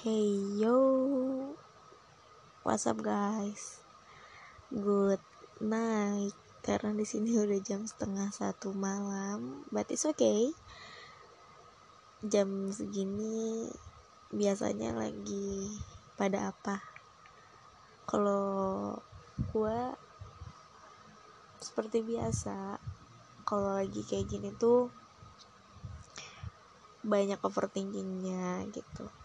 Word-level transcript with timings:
Hey 0.00 0.32
yo, 0.56 0.80
what's 2.64 2.88
up 2.88 3.04
guys? 3.04 3.84
Good 4.72 5.20
night. 5.60 6.32
Karena 6.64 6.96
di 6.96 7.04
sini 7.04 7.36
udah 7.36 7.60
jam 7.60 7.84
setengah 7.84 8.32
satu 8.32 8.72
malam, 8.72 9.60
but 9.68 9.92
it's 9.92 10.08
okay. 10.08 10.56
Jam 12.24 12.72
segini 12.72 13.68
biasanya 14.32 14.96
lagi 14.96 15.68
pada 16.16 16.48
apa? 16.48 16.80
Kalau 18.08 18.96
gua 19.52 20.00
seperti 21.60 22.00
biasa, 22.00 22.80
kalau 23.44 23.76
lagi 23.76 24.00
kayak 24.08 24.32
gini 24.32 24.48
tuh 24.56 24.88
banyak 27.04 27.36
overthinkingnya 27.44 28.64
gitu 28.72 29.19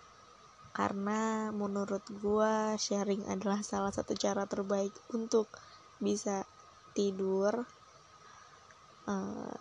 karena 0.76 1.56
menurut 1.56 2.04
gue 2.20 2.76
sharing 2.76 3.24
adalah 3.32 3.64
salah 3.64 3.96
satu 3.96 4.12
cara 4.12 4.44
terbaik 4.44 4.92
untuk 5.16 5.48
bisa 6.04 6.44
tidur. 6.92 7.64
Uh, 9.08 9.56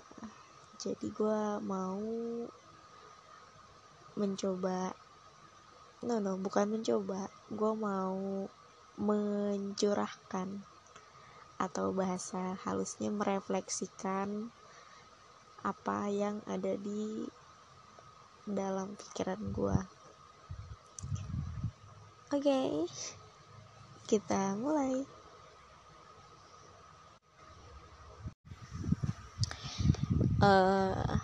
jadi 0.83 1.07
gue 1.15 1.43
mau 1.63 2.03
mencoba 4.19 4.91
no 6.03 6.19
no 6.19 6.35
bukan 6.35 6.75
mencoba. 6.75 7.31
Gue 7.47 7.73
mau 7.79 8.51
mencurahkan 8.99 10.67
atau 11.63 11.95
bahasa 11.95 12.59
halusnya 12.67 13.15
merefleksikan 13.15 14.51
apa 15.63 16.11
yang 16.11 16.43
ada 16.51 16.75
di 16.75 17.31
dalam 18.51 18.99
pikiran 18.99 19.41
gue 19.55 19.79
Oke, 22.33 22.49
okay, 22.49 22.73
kita 24.09 24.57
mulai. 24.57 25.05
Uh, 30.41 30.97
eh, 30.97 31.21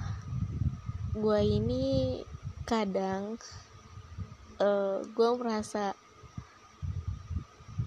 gue 1.17 1.41
ini 1.41 1.85
kadang 2.69 3.41
uh, 4.61 5.01
eh, 5.01 5.09
gue 5.09 5.29
merasa 5.41 5.97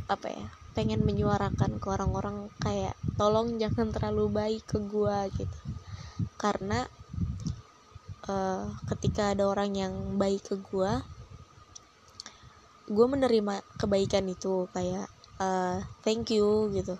apa 0.09 0.28
ya 0.34 0.50
pengen 0.74 1.06
menyuarakan 1.06 1.78
ke 1.78 1.86
orang-orang 1.86 2.50
kayak 2.66 2.98
tolong 3.14 3.62
jangan 3.62 3.94
terlalu 3.94 4.26
baik 4.34 4.66
ke 4.66 4.82
gue 4.82 5.18
gitu 5.38 5.59
karena 6.42 6.90
uh, 8.26 8.74
ketika 8.90 9.38
ada 9.38 9.46
orang 9.46 9.78
yang 9.78 9.94
baik 10.18 10.50
ke 10.50 10.58
gue 10.58 11.12
gue 12.84 13.06
menerima 13.08 13.64
kebaikan 13.80 14.28
itu 14.28 14.67
kayak 14.76 15.08
uh, 15.39 15.80
thank 16.03 16.31
you 16.36 16.67
gitu. 16.76 17.00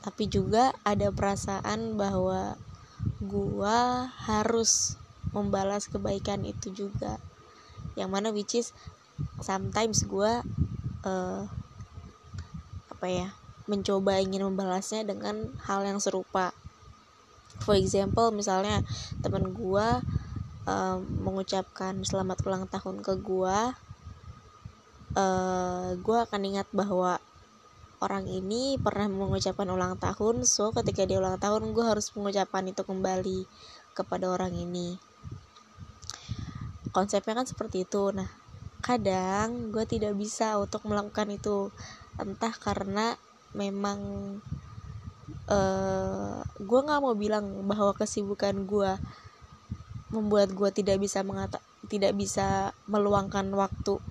Tapi 0.00 0.32
juga 0.32 0.72
ada 0.80 1.12
perasaan 1.12 2.00
bahwa 2.00 2.56
gue 3.20 3.78
harus 4.24 4.96
membalas 5.36 5.92
kebaikan 5.92 6.44
itu 6.48 6.72
juga. 6.72 7.20
Yang 8.00 8.10
mana 8.10 8.28
which 8.32 8.56
is 8.56 8.72
sometimes 9.44 10.08
gue 10.08 10.32
uh, 11.04 11.42
apa 12.88 13.06
ya 13.08 13.28
mencoba 13.68 14.18
ingin 14.18 14.48
membalasnya 14.48 15.04
dengan 15.04 15.52
hal 15.68 15.84
yang 15.84 16.00
serupa. 16.00 16.56
For 17.60 17.76
example 17.76 18.32
misalnya 18.32 18.80
teman 19.20 19.52
gue 19.52 19.86
uh, 20.64 20.96
mengucapkan 21.20 22.00
selamat 22.08 22.40
ulang 22.48 22.64
tahun 22.72 23.04
ke 23.04 23.20
gue 23.20 23.58
eh, 25.16 25.88
gue 25.98 26.18
akan 26.22 26.40
ingat 26.44 26.68
bahwa 26.70 27.18
orang 28.00 28.24
ini 28.26 28.80
pernah 28.80 29.06
mengucapkan 29.06 29.68
ulang 29.68 30.00
tahun. 30.00 30.48
So 30.48 30.72
ketika 30.72 31.04
dia 31.04 31.20
ulang 31.20 31.36
tahun 31.36 31.76
gue 31.76 31.84
harus 31.84 32.10
mengucapkan 32.16 32.64
itu 32.66 32.82
kembali 32.82 33.44
kepada 33.92 34.32
orang 34.32 34.56
ini. 34.56 34.96
Konsepnya 36.90 37.38
kan 37.38 37.46
seperti 37.46 37.84
itu. 37.86 38.10
Nah 38.10 38.26
kadang 38.80 39.70
gue 39.70 39.84
tidak 39.84 40.16
bisa 40.16 40.56
untuk 40.56 40.82
melakukan 40.88 41.28
itu. 41.30 41.68
Entah 42.16 42.52
karena 42.56 43.14
memang 43.52 44.00
uh, 45.50 45.54
eh, 45.54 46.38
gue 46.58 46.80
nggak 46.80 47.00
mau 47.04 47.14
bilang 47.14 47.68
bahwa 47.68 47.92
kesibukan 47.92 48.64
gue 48.64 48.92
membuat 50.10 50.50
gue 50.50 50.70
tidak 50.74 50.98
bisa 50.98 51.22
mengata 51.22 51.62
tidak 51.86 52.18
bisa 52.18 52.74
meluangkan 52.90 53.46
waktu 53.54 54.02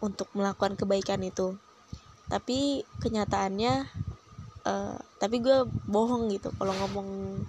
untuk 0.00 0.28
melakukan 0.32 0.74
kebaikan 0.76 1.20
itu. 1.20 1.56
Tapi 2.26 2.84
kenyataannya 3.04 3.88
uh, 4.64 4.96
tapi 5.20 5.40
gue 5.44 5.68
bohong 5.88 6.32
gitu 6.32 6.52
kalau 6.56 6.72
ngomong 6.76 7.40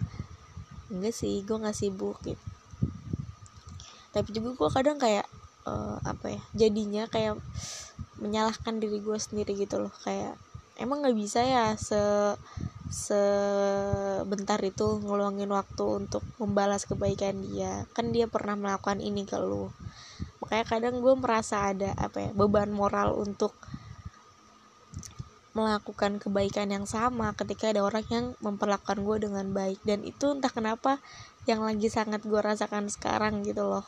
enggak 0.92 1.16
sih 1.16 1.44
gue 1.48 1.58
nggak 1.58 1.76
sibuk 1.76 2.20
gitu. 2.28 2.44
Tapi 4.12 4.28
juga 4.36 4.52
gue 4.60 4.70
kadang 4.70 5.00
kayak 5.00 5.28
uh, 5.64 5.98
apa 6.04 6.36
ya 6.36 6.42
jadinya 6.52 7.08
kayak 7.08 7.40
menyalahkan 8.20 8.78
diri 8.78 9.00
gue 9.00 9.18
sendiri 9.18 9.56
gitu 9.56 9.88
loh. 9.88 9.94
Kayak 10.04 10.36
emang 10.76 11.04
nggak 11.04 11.18
bisa 11.18 11.42
ya 11.44 11.74
se 11.80 12.36
sebentar 12.92 14.60
itu 14.60 15.00
ngeluangin 15.00 15.48
waktu 15.48 15.84
untuk 16.04 16.28
membalas 16.44 16.84
kebaikan 16.84 17.40
dia? 17.40 17.88
Kan 17.96 18.12
dia 18.12 18.28
pernah 18.28 18.60
melakukan 18.60 19.00
ini 19.00 19.24
ke 19.24 19.40
lu 19.40 19.72
makanya 20.52 20.68
kadang 20.68 21.00
gue 21.00 21.16
merasa 21.16 21.72
ada 21.72 21.96
apa 21.96 22.28
ya 22.28 22.32
beban 22.36 22.76
moral 22.76 23.16
untuk 23.16 23.56
melakukan 25.56 26.20
kebaikan 26.20 26.68
yang 26.76 26.84
sama 26.84 27.32
ketika 27.40 27.72
ada 27.72 27.88
orang 27.88 28.04
yang 28.12 28.36
memperlakukan 28.44 29.00
gue 29.00 29.18
dengan 29.32 29.48
baik. 29.56 29.80
Dan 29.88 30.04
itu 30.04 30.36
entah 30.36 30.52
kenapa 30.52 31.00
yang 31.48 31.64
lagi 31.64 31.88
sangat 31.88 32.28
gue 32.28 32.36
rasakan 32.36 32.92
sekarang 32.92 33.48
gitu 33.48 33.64
loh. 33.64 33.88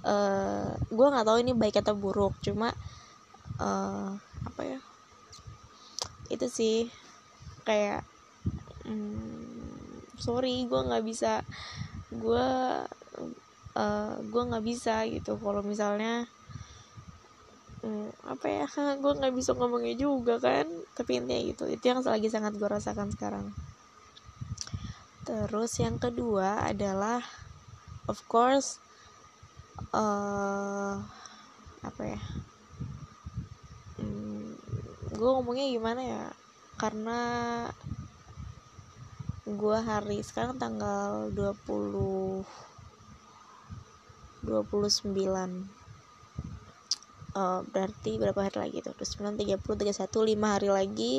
Uh, 0.00 0.80
gue 0.88 1.06
nggak 1.12 1.28
tahu 1.28 1.44
ini 1.44 1.52
baik 1.52 1.84
atau 1.84 1.92
buruk 1.92 2.32
cuma 2.40 2.72
uh, 3.60 4.16
apa 4.48 4.62
ya 4.64 4.80
itu 6.32 6.48
sih. 6.48 6.88
Kayak 7.68 8.08
hmm, 8.88 10.16
sorry 10.16 10.64
gue 10.64 10.80
nggak 10.88 11.04
bisa 11.04 11.44
gue 12.08 12.48
uh, 13.76 14.18
gue 14.22 14.42
nggak 14.48 14.64
bisa 14.64 15.04
gitu. 15.06 15.36
Kalau 15.38 15.62
misalnya 15.62 16.24
hmm, 17.82 18.10
apa 18.26 18.46
ya 18.48 18.66
gue 19.02 19.12
nggak 19.18 19.34
bisa 19.34 19.52
ngomongnya 19.54 19.94
juga 19.98 20.38
kan 20.38 20.66
tapi 20.96 21.20
intinya 21.20 21.42
gitu. 21.42 21.64
Itu 21.68 21.84
yang 21.90 22.00
lagi 22.02 22.28
sangat 22.30 22.56
gue 22.56 22.68
rasakan 22.68 23.10
sekarang. 23.14 23.50
Terus 25.26 25.72
yang 25.78 26.00
kedua 26.00 26.64
adalah 26.66 27.22
of 28.10 28.18
course 28.26 28.82
uh, 29.94 30.98
apa 31.80 32.02
ya 32.04 32.20
hmm, 33.96 34.52
gue 35.16 35.30
ngomongnya 35.30 35.66
gimana 35.72 36.02
ya 36.04 36.24
karena 36.76 37.20
gue 39.48 39.78
hari 39.82 40.20
sekarang 40.20 40.60
tanggal 40.60 41.32
20 41.32 42.69
29 44.44 45.12
uh, 47.34 47.60
berarti 47.70 48.18
berapa 48.18 48.40
hari 48.46 48.58
lagi 48.58 48.78
tuh? 48.82 48.94
29 48.96 49.38
30 49.38 49.60
31 49.60 50.36
5 50.36 50.54
hari 50.54 50.68
lagi 50.70 51.14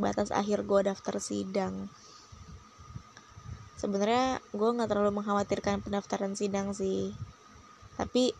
batas 0.00 0.32
akhir 0.32 0.64
gue 0.64 0.80
daftar 0.88 1.20
sidang. 1.20 1.92
Sebenarnya 3.76 4.40
gue 4.52 4.68
nggak 4.76 4.88
terlalu 4.88 5.12
mengkhawatirkan 5.20 5.84
pendaftaran 5.84 6.36
sidang 6.36 6.72
sih. 6.72 7.12
Tapi 7.96 8.32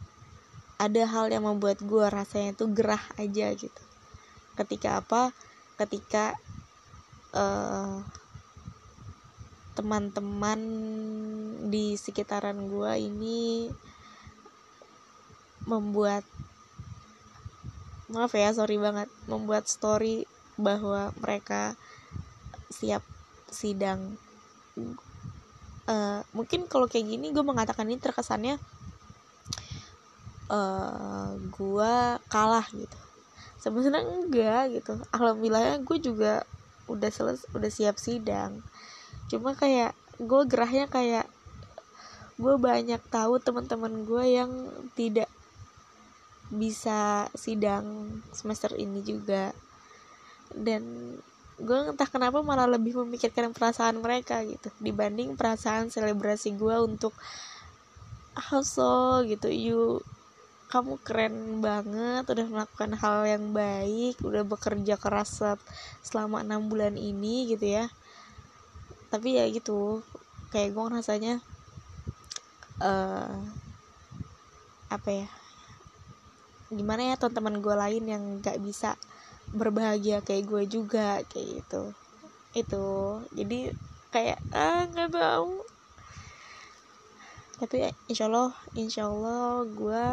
ada 0.81 1.05
hal 1.05 1.29
yang 1.29 1.45
membuat 1.45 1.85
gue 1.85 2.07
rasanya 2.09 2.57
tuh 2.57 2.73
gerah 2.73 3.01
aja 3.21 3.53
gitu. 3.53 3.83
Ketika 4.57 5.05
apa? 5.05 5.37
Ketika 5.77 6.37
uh, 7.37 8.01
teman-teman 9.77 10.61
di 11.73 11.97
sekitaran 11.97 12.69
gue 12.69 12.93
ini 13.01 13.69
membuat 15.69 16.25
maaf 18.11 18.35
ya 18.35 18.51
sorry 18.51 18.75
banget 18.75 19.07
membuat 19.31 19.71
story 19.71 20.27
bahwa 20.59 21.15
mereka 21.23 21.79
siap 22.69 23.03
sidang. 23.49 24.19
Uh, 25.91 26.23
mungkin 26.37 26.71
kalau 26.71 26.87
kayak 26.87 27.07
gini 27.07 27.35
gue 27.35 27.43
mengatakan 27.43 27.89
ini 27.89 27.99
terkesannya 27.99 28.59
uh, 30.51 31.39
gue 31.39 31.95
kalah 32.29 32.67
gitu. 32.75 32.99
Sebenarnya 33.63 34.03
enggak 34.05 34.63
gitu. 34.75 34.95
Alhamdulillahnya 35.15 35.81
gue 35.87 35.99
juga 36.03 36.43
udah 36.91 37.11
seles 37.15 37.47
udah 37.55 37.71
siap 37.71 37.97
sidang. 37.97 38.59
Cuma 39.31 39.55
kayak 39.55 39.95
gue 40.19 40.43
gerahnya 40.51 40.91
kayak 40.91 41.31
gue 42.41 42.55
banyak 42.59 42.99
tahu 43.13 43.39
teman-teman 43.39 44.03
gue 44.03 44.25
yang 44.27 44.51
tidak 44.99 45.30
bisa 46.51 47.31
sidang 47.39 48.21
semester 48.35 48.75
ini 48.75 49.01
juga. 49.07 49.55
Dan 50.51 51.15
gue 51.61 51.79
entah 51.93 52.09
kenapa 52.11 52.43
malah 52.43 52.67
lebih 52.67 52.99
memikirkan 53.05 53.53
perasaan 53.55 54.01
mereka 54.01 54.41
gitu 54.49 54.73
dibanding 54.81 55.37
perasaan 55.37 55.93
selebrasi 55.93 56.59
gue 56.59 56.77
untuk 56.83 57.15
also 58.35 59.23
gitu. 59.25 59.47
You 59.47 60.03
kamu 60.71 61.03
keren 61.03 61.59
banget 61.59 62.31
udah 62.31 62.47
melakukan 62.47 62.95
hal 62.95 63.27
yang 63.27 63.51
baik 63.51 64.23
udah 64.23 64.47
bekerja 64.47 64.95
keras 64.95 65.43
selama 66.03 66.47
enam 66.47 66.67
bulan 66.71 66.95
ini 66.99 67.51
gitu 67.55 67.79
ya. 67.79 67.87
Tapi 69.11 69.39
ya 69.39 69.47
gitu 69.51 70.03
kayak 70.51 70.75
gue 70.75 70.87
rasanya 70.91 71.35
uh, 72.83 73.35
apa 74.91 75.11
ya 75.11 75.40
gimana 76.71 77.13
ya 77.13 77.15
teman-teman 77.19 77.59
gue 77.59 77.75
lain 77.75 78.05
yang 78.07 78.25
gak 78.39 78.63
bisa 78.63 78.95
berbahagia 79.51 80.23
kayak 80.23 80.47
gue 80.47 80.63
juga 80.71 81.21
kayak 81.27 81.63
gitu. 81.63 81.83
Itu. 82.55 82.87
Jadi 83.35 83.75
kayak 84.11 84.39
ah 84.51 84.91
nggak 84.91 85.15
tahu 85.15 85.63
tapi 87.61 87.93
insya 88.09 88.25
Allah 88.25 88.57
insya 88.73 89.05
Allah 89.05 89.69
gue 89.69 90.05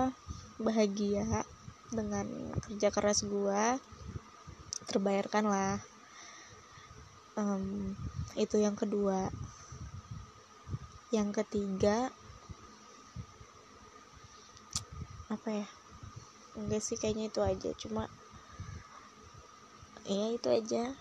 bahagia 0.59 1.47
dengan 1.87 2.27
kerja 2.59 2.91
keras 2.91 3.23
gue 3.23 3.63
terbayarkan 4.91 5.47
lah. 5.47 5.79
Um, 7.39 7.95
itu 8.35 8.59
yang 8.59 8.75
kedua. 8.75 9.31
Yang 11.15 11.39
ketiga 11.39 12.11
apa 15.31 15.63
ya 15.63 15.67
enggak 16.57 16.81
sih 16.81 16.97
kayaknya 16.97 17.29
itu 17.29 17.41
aja. 17.45 17.69
Cuma 17.77 18.09
ya 20.09 20.33
itu 20.33 20.49
aja. 20.49 20.91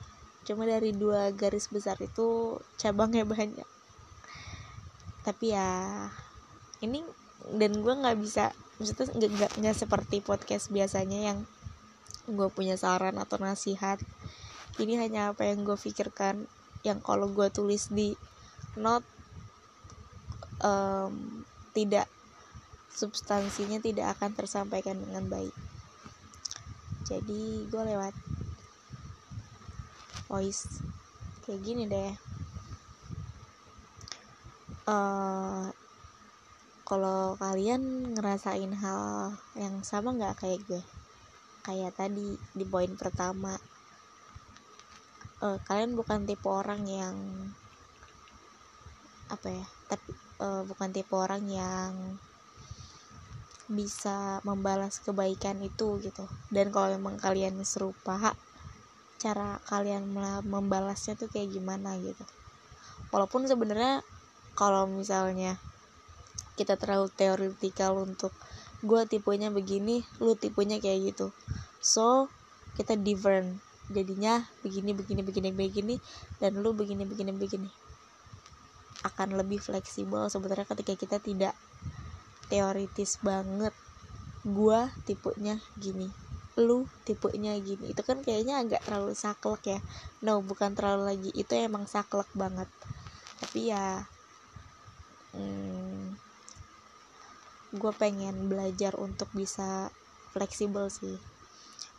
Cuma 0.47 0.69
dari 0.69 0.93
dua 0.93 1.33
garis 1.33 1.73
besar 1.73 1.97
itu 1.99 2.61
cabangnya 2.77 3.25
banyak. 3.35 3.67
Tapi 5.25 5.47
ya 5.51 6.07
ini 6.85 7.01
dan 7.57 7.81
gue 7.81 7.95
nggak 7.95 8.19
bisa 8.21 8.53
maksudnya 8.77 9.09
nggak 9.17 9.53
nggak 9.59 9.77
seperti 9.77 10.21
podcast 10.21 10.69
biasanya 10.69 11.33
yang 11.33 11.39
gue 12.29 12.49
punya 12.53 12.77
saran 12.77 13.17
atau 13.17 13.41
nasihat. 13.41 13.99
Ini 14.77 15.01
hanya 15.01 15.33
apa 15.33 15.49
yang 15.49 15.65
gue 15.65 15.79
pikirkan 15.81 16.45
yang 16.85 17.01
kalau 17.01 17.33
gue 17.33 17.49
tulis 17.49 17.89
di 17.89 18.13
note 18.77 19.09
um, 20.61 21.43
tidak 21.73 22.07
substansinya 22.97 23.77
tidak 23.77 24.17
akan 24.17 24.33
tersampaikan 24.33 24.97
dengan 24.97 25.29
baik. 25.29 25.53
Jadi 27.05 27.69
gue 27.69 27.83
lewat 27.93 28.17
voice. 30.33 30.81
Kayak 31.45 31.61
gini 31.61 31.85
deh. 31.85 32.13
Uh, 34.89 35.69
kalau 36.89 37.37
kalian 37.37 38.15
ngerasain 38.17 38.73
hal 38.73 39.37
yang 39.61 39.85
sama 39.85 40.17
nggak 40.17 40.41
kayak 40.41 40.65
gue? 40.65 40.83
Kayak 41.69 42.01
tadi 42.01 42.41
di 42.57 42.65
poin 42.65 42.97
pertama. 42.97 43.61
Uh, 45.45 45.61
kalian 45.69 45.93
bukan 45.93 46.25
tipe 46.25 46.49
orang 46.49 46.89
yang 46.89 47.15
apa 49.27 49.51
ya 49.51 49.67
tapi 49.91 50.15
uh, 50.39 50.63
bukan 50.65 50.95
tipe 50.95 51.11
orang 51.13 51.45
yang 51.51 51.93
bisa 53.67 54.39
membalas 54.47 55.03
kebaikan 55.03 55.59
itu 55.63 55.99
gitu. 56.03 56.25
Dan 56.51 56.71
kalau 56.71 56.95
memang 56.95 57.19
kalian 57.19 57.59
serupa 57.67 58.35
cara 59.17 59.59
kalian 59.67 60.13
membalasnya 60.47 61.19
tuh 61.19 61.27
kayak 61.27 61.51
gimana 61.51 61.99
gitu. 61.99 62.23
Walaupun 63.11 63.49
sebenarnya 63.49 64.07
kalau 64.57 64.87
misalnya 64.87 65.59
kita 66.57 66.81
terlalu 66.81 67.13
teoritikal 67.13 68.01
untuk 68.01 68.33
gue 68.81 69.03
tipenya 69.09 69.53
begini 69.53 70.05
lu 70.23 70.37
tipenya 70.39 70.81
kayak 70.81 71.13
gitu. 71.15 71.33
So 71.81 72.31
kita 72.77 72.97
different. 72.97 73.61
Jadinya 73.87 74.43
begini 74.67 74.91
begini 74.95 75.23
begini 75.23 75.51
begini 75.55 75.95
dan 76.43 76.59
lu 76.59 76.75
begini 76.75 77.07
begini 77.07 77.31
begini. 77.35 77.71
Akan 79.07 79.37
lebih 79.37 79.63
fleksibel 79.63 80.27
sebenarnya 80.27 80.67
ketika 80.67 80.93
kita 80.99 81.17
tidak 81.23 81.55
teoritis 82.47 83.19
banget. 83.23 83.75
Gua 84.47 84.91
tipenya 85.05 85.59
gini. 85.79 86.11
Lu 86.57 86.89
tipenya 87.05 87.59
gini. 87.61 87.93
Itu 87.93 88.03
kan 88.07 88.23
kayaknya 88.23 88.63
agak 88.63 88.83
terlalu 88.87 89.13
saklek 89.13 89.63
ya. 89.77 89.79
No 90.23 90.41
bukan 90.41 90.73
terlalu 90.73 91.03
lagi. 91.15 91.31
Itu 91.35 91.59
emang 91.59 91.85
saklek 91.91 92.31
banget. 92.33 92.71
Tapi 93.43 93.71
ya 93.71 94.09
hmm, 95.37 96.17
gue 97.77 97.93
pengen 97.93 98.49
belajar 98.49 98.97
untuk 98.97 99.29
bisa 99.37 99.93
fleksibel 100.33 100.89
sih. 100.89 101.21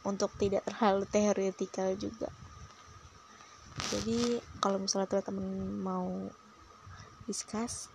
Untuk 0.01 0.33
tidak 0.41 0.65
terlalu 0.65 1.05
teoretikal 1.13 1.93
juga. 1.99 2.33
Jadi 3.93 4.41
kalau 4.57 4.81
misalnya 4.81 5.21
teman-teman 5.21 5.79
mau 5.79 6.09
discuss 7.29 7.93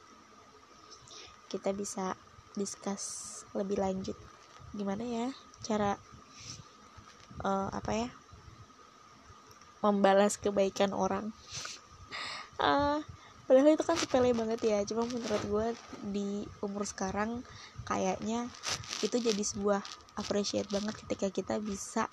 kita 1.53 1.75
bisa 1.77 2.17
discuss 2.59 3.45
lebih 3.57 3.81
lanjut. 3.81 4.17
Gimana 4.73 5.05
ya 5.05 5.29
cara 5.63 5.97
uh, 7.45 7.69
apa 7.71 7.93
ya 7.93 8.09
membalas 9.83 10.39
kebaikan 10.39 10.95
orang? 10.95 11.35
Uh, 12.57 13.03
padahal 13.47 13.75
itu 13.75 13.85
kan 13.85 13.99
sepele 13.99 14.33
banget 14.33 14.61
ya. 14.65 14.79
Cuma 14.89 15.05
menurut 15.05 15.43
gue 15.47 15.67
di 16.09 16.47
umur 16.63 16.87
sekarang 16.87 17.45
kayaknya 17.85 18.47
itu 19.03 19.19
jadi 19.19 19.43
sebuah 19.43 19.83
appreciate 20.17 20.71
banget 20.71 20.95
ketika 21.05 21.29
kita 21.33 21.59
bisa 21.59 22.07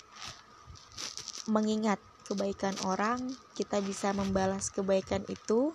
mengingat 1.46 2.02
kebaikan 2.30 2.78
orang 2.86 3.18
kita 3.58 3.82
bisa 3.82 4.14
membalas 4.14 4.70
kebaikan 4.70 5.26
itu 5.26 5.74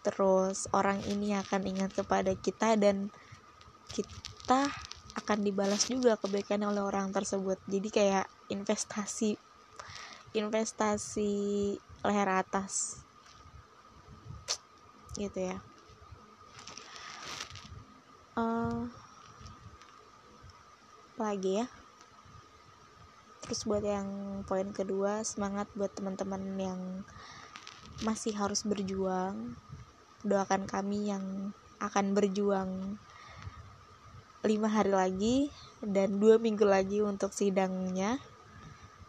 terus 0.00 0.70
orang 0.72 1.04
ini 1.04 1.36
akan 1.36 1.68
ingat 1.68 1.92
kepada 1.92 2.32
kita 2.32 2.80
dan 2.80 3.12
kita 3.96 4.68
akan 5.16 5.38
dibalas 5.40 5.88
juga 5.88 6.20
kebaikan 6.20 6.60
oleh 6.68 6.84
orang 6.84 7.08
tersebut. 7.08 7.56
Jadi 7.64 7.88
kayak 7.88 8.26
investasi 8.52 9.40
investasi 10.36 11.32
leher 12.04 12.28
atas. 12.28 13.00
Gitu 15.16 15.48
ya. 15.48 15.58
Uh, 18.36 18.92
lagi 21.16 21.64
ya? 21.64 21.66
Terus 23.40 23.64
buat 23.64 23.80
yang 23.80 24.42
poin 24.44 24.68
kedua 24.76 25.24
semangat 25.24 25.72
buat 25.72 25.88
teman-teman 25.96 26.42
yang 26.60 26.80
masih 28.04 28.36
harus 28.36 28.60
berjuang. 28.68 29.56
Doakan 30.20 30.68
kami 30.68 31.08
yang 31.08 31.56
akan 31.80 32.12
berjuang 32.12 33.00
lima 34.46 34.70
hari 34.70 34.94
lagi 34.94 35.36
dan 35.82 36.22
dua 36.22 36.38
minggu 36.38 36.62
lagi 36.62 37.02
untuk 37.02 37.34
sidangnya. 37.34 38.22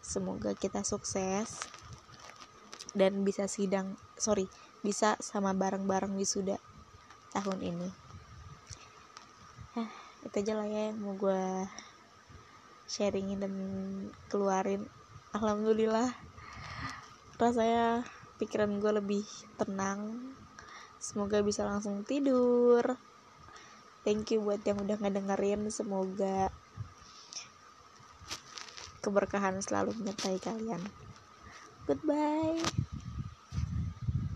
Semoga 0.02 0.58
kita 0.58 0.82
sukses 0.82 1.62
dan 2.98 3.22
bisa 3.22 3.46
sidang 3.46 3.94
sorry 4.18 4.50
bisa 4.82 5.14
sama 5.22 5.54
bareng-bareng 5.54 6.18
wisuda 6.18 6.58
tahun 7.30 7.58
ini. 7.62 7.88
Eh, 9.78 9.90
itu 10.26 10.36
aja 10.42 10.52
lah 10.58 10.66
ya 10.66 10.90
yang 10.90 10.98
mau 10.98 11.14
gue 11.14 11.70
sharingin 12.90 13.38
dan 13.38 13.54
keluarin. 14.26 14.90
Alhamdulillah 15.30 16.10
rasanya 17.38 18.02
pikiran 18.42 18.82
gue 18.82 18.92
lebih 18.98 19.24
tenang. 19.54 20.34
Semoga 20.98 21.46
bisa 21.46 21.62
langsung 21.62 22.02
tidur 22.02 22.98
thank 24.08 24.32
you 24.32 24.40
buat 24.46 24.64
yang 24.64 24.80
udah 24.84 24.96
ngedengerin. 25.04 25.68
Semoga 25.68 26.48
keberkahan 29.04 29.56
selalu 29.66 29.90
menyertai 29.98 30.38
kalian. 30.46 30.82
Goodbye 31.88 32.64